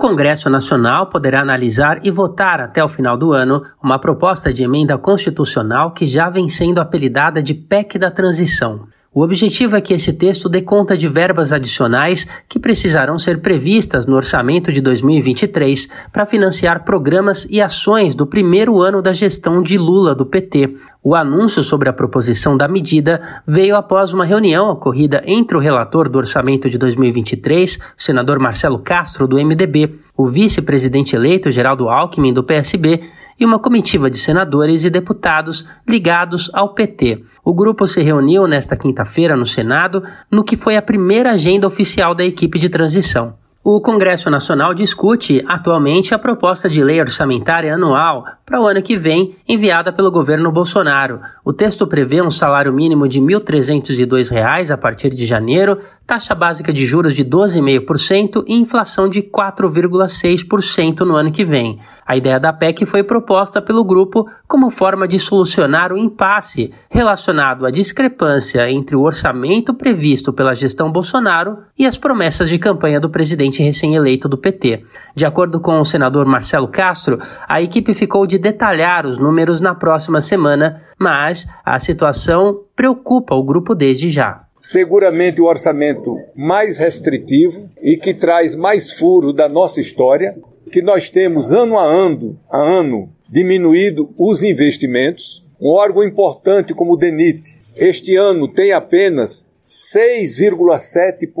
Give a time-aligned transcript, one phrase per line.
[0.00, 4.96] Congresso Nacional poderá analisar e votar até o final do ano uma proposta de emenda
[4.96, 8.88] constitucional que já vem sendo apelidada de PEC da Transição.
[9.12, 14.06] O objetivo é que esse texto dê conta de verbas adicionais que precisarão ser previstas
[14.06, 19.76] no orçamento de 2023 para financiar programas e ações do primeiro ano da gestão de
[19.76, 20.76] Lula do PT.
[21.02, 26.08] O anúncio sobre a proposição da medida veio após uma reunião ocorrida entre o relator
[26.08, 32.32] do orçamento de 2023, o senador Marcelo Castro, do MDB, o vice-presidente eleito Geraldo Alckmin,
[32.32, 37.24] do PSB, e uma comitiva de senadores e deputados ligados ao PT.
[37.42, 42.14] O grupo se reuniu nesta quinta-feira no Senado, no que foi a primeira agenda oficial
[42.14, 43.40] da equipe de transição.
[43.62, 48.96] O Congresso Nacional discute atualmente a proposta de lei orçamentária anual para o ano que
[48.96, 51.20] vem, enviada pelo governo Bolsonaro.
[51.44, 55.78] O texto prevê um salário mínimo de R$ 1.302 a partir de janeiro,
[56.10, 61.78] taxa básica de juros de 12,5% e inflação de 4,6% no ano que vem.
[62.04, 67.64] A ideia da PEC foi proposta pelo grupo como forma de solucionar o impasse relacionado
[67.64, 73.08] à discrepância entre o orçamento previsto pela gestão Bolsonaro e as promessas de campanha do
[73.08, 74.82] presidente recém-eleito do PT.
[75.14, 79.76] De acordo com o senador Marcelo Castro, a equipe ficou de detalhar os números na
[79.76, 87.70] próxima semana, mas a situação preocupa o grupo desde já seguramente o orçamento mais restritivo
[87.80, 90.36] e que traz mais furo da nossa história,
[90.70, 95.44] que nós temos ano a ano, a ano diminuído os investimentos.
[95.60, 97.42] Um órgão importante como o DENIT,
[97.76, 101.32] este ano tem apenas 6,7%,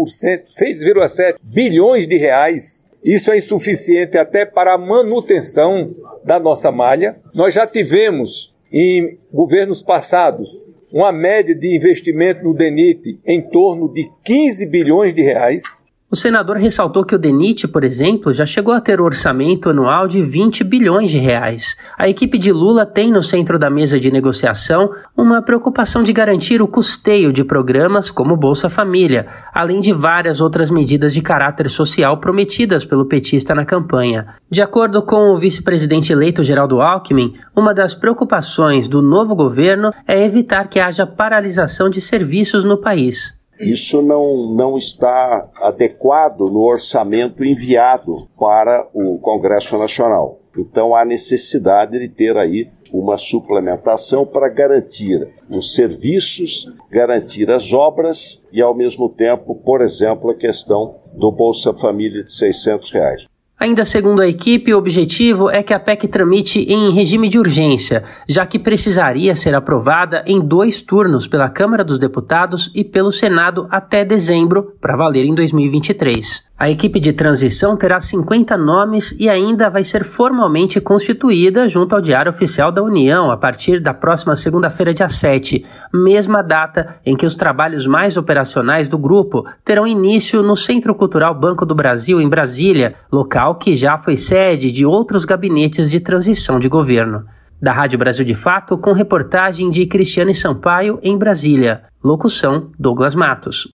[0.46, 2.86] 6,7 bilhões de reais.
[3.04, 7.18] Isso é insuficiente até para a manutenção da nossa malha.
[7.34, 14.10] Nós já tivemos em governos passados uma média de investimento no DENIT em torno de
[14.24, 15.82] 15 bilhões de reais.
[16.12, 20.08] O senador ressaltou que o DENIT, por exemplo, já chegou a ter um orçamento anual
[20.08, 21.76] de 20 bilhões de reais.
[21.96, 26.60] A equipe de Lula tem no centro da mesa de negociação uma preocupação de garantir
[26.60, 32.18] o custeio de programas como Bolsa Família, além de várias outras medidas de caráter social
[32.18, 34.34] prometidas pelo petista na campanha.
[34.50, 40.24] De acordo com o vice-presidente eleito Geraldo Alckmin, uma das preocupações do novo governo é
[40.24, 43.39] evitar que haja paralisação de serviços no país.
[43.60, 50.40] Isso não, não está adequado no orçamento enviado para o Congresso Nacional.
[50.56, 58.42] Então há necessidade de ter aí uma suplementação para garantir os serviços, garantir as obras
[58.52, 63.28] e, ao mesmo tempo, por exemplo, a questão do Bolsa Família de 600 reais.
[63.60, 68.04] Ainda segundo a equipe, o objetivo é que a PEC tramite em regime de urgência,
[68.26, 73.68] já que precisaria ser aprovada em dois turnos pela Câmara dos Deputados e pelo Senado
[73.70, 76.48] até dezembro, para valer em 2023.
[76.60, 82.02] A equipe de transição terá 50 nomes e ainda vai ser formalmente constituída junto ao
[82.02, 87.24] Diário Oficial da União a partir da próxima segunda-feira, dia 7, mesma data em que
[87.24, 92.28] os trabalhos mais operacionais do grupo terão início no Centro Cultural Banco do Brasil, em
[92.28, 97.24] Brasília, local que já foi sede de outros gabinetes de transição de governo.
[97.60, 101.82] Da Rádio Brasil de Fato, com reportagem de Cristiane Sampaio em Brasília.
[102.02, 103.68] Locução: Douglas Matos.